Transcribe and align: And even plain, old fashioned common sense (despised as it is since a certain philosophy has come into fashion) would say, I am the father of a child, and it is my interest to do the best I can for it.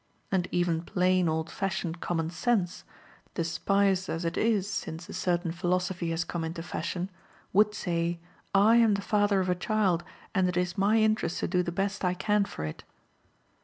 And 0.31 0.47
even 0.51 0.81
plain, 0.81 1.29
old 1.29 1.51
fashioned 1.51 1.99
common 2.01 2.31
sense 2.31 2.85
(despised 3.35 4.09
as 4.09 4.25
it 4.25 4.35
is 4.35 4.67
since 4.67 5.07
a 5.07 5.13
certain 5.13 5.51
philosophy 5.51 6.09
has 6.09 6.23
come 6.23 6.43
into 6.43 6.63
fashion) 6.63 7.11
would 7.53 7.75
say, 7.75 8.19
I 8.51 8.77
am 8.77 8.95
the 8.95 9.03
father 9.03 9.41
of 9.41 9.47
a 9.47 9.53
child, 9.53 10.03
and 10.33 10.49
it 10.49 10.57
is 10.57 10.75
my 10.75 10.97
interest 10.97 11.39
to 11.41 11.47
do 11.47 11.61
the 11.61 11.71
best 11.71 12.03
I 12.03 12.15
can 12.15 12.45
for 12.45 12.65
it. 12.65 12.83